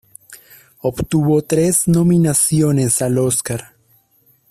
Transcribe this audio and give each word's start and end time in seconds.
Obtuvo 0.79 1.43
tres 1.43 1.87
nominaciones 1.87 3.03
al 3.03 3.19
Óscar. 3.19 3.75